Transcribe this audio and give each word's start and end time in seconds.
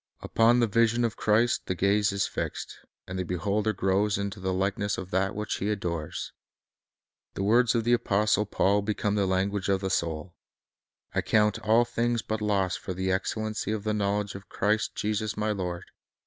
Upon 0.21 0.59
the 0.61 0.65
vision 0.65 1.05
of 1.05 1.15
Christ 1.15 1.67
the 1.67 1.75
gaze 1.75 2.11
is 2.11 2.25
fixed, 2.25 2.79
and 3.07 3.19
the 3.19 3.23
beholder 3.23 3.71
grows 3.71 4.17
into 4.17 4.39
the 4.39 4.51
likeness 4.51 4.97
of 4.97 5.11
that 5.11 5.35
which 5.35 5.57
he 5.57 5.69
adores. 5.69 6.33
The 7.35 7.43
words 7.43 7.75
of 7.75 7.83
the 7.83 7.93
apostle 7.93 8.47
Paul 8.47 8.81
become 8.81 9.13
the 9.13 9.27
language 9.27 9.69
of 9.69 9.81
the 9.81 9.91
soul: 9.91 10.33
"I 11.13 11.21
count 11.21 11.59
all 11.59 11.85
things 11.85 12.23
but 12.23 12.41
loss 12.41 12.75
for 12.75 12.95
the 12.95 13.11
excellency 13.11 13.71
of 13.71 13.83
the 13.83 13.93
knowledge 13.93 14.33
of 14.33 14.49
Christ 14.49 14.95
Jesus 14.95 15.37
my 15.37 15.51
Lord 15.51 15.85